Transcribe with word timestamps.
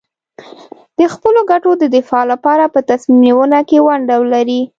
د 0.97 0.99
خپلو 1.13 1.39
ګټو 1.51 1.71
د 1.81 1.83
دفاع 1.95 2.23
لپاره 2.33 2.65
په 2.73 2.79
تصمیم 2.89 3.17
نیونه 3.25 3.59
کې 3.69 3.77
ونډه 3.87 4.15
ولري. 4.21 4.61